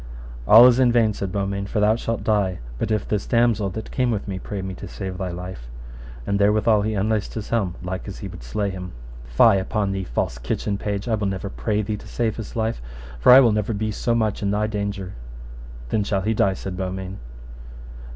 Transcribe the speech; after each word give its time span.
All 0.47 0.65
is 0.65 0.79
in 0.79 0.91
vain, 0.91 1.13
said 1.13 1.31
Beaumains, 1.31 1.69
for 1.69 1.79
thou 1.79 1.95
shalt 1.95 2.23
die 2.23 2.57
but 2.79 2.89
if 2.89 3.07
this 3.07 3.27
damosel 3.27 3.69
that 3.73 3.91
came 3.91 4.09
with 4.09 4.27
me 4.27 4.39
pray 4.39 4.63
me 4.63 4.73
to 4.73 4.87
save 4.87 5.15
thy 5.19 5.29
life. 5.29 5.69
And 6.25 6.39
therewithal 6.39 6.81
he 6.81 6.95
unlaced 6.95 7.35
his 7.35 7.49
helm 7.49 7.75
like 7.83 8.07
as 8.07 8.17
he 8.17 8.27
would 8.27 8.41
slay 8.41 8.71
him. 8.71 8.93
Fie 9.25 9.57
upon 9.59 9.91
thee, 9.91 10.03
false 10.03 10.39
kitchen 10.39 10.79
page, 10.79 11.07
I 11.07 11.13
will 11.13 11.27
never 11.27 11.51
pray 11.51 11.83
thee 11.83 11.97
to 11.97 12.07
save 12.07 12.37
his 12.37 12.55
life, 12.55 12.81
for 13.19 13.31
I 13.31 13.41
will 13.41 13.51
never 13.51 13.73
be 13.75 13.91
so 13.91 14.15
much 14.15 14.41
in 14.41 14.49
thy 14.49 14.65
danger. 14.65 15.13
Then 15.89 16.03
shall 16.03 16.21
he 16.21 16.33
die, 16.33 16.53
said 16.55 16.75
Beaumains. 16.75 17.19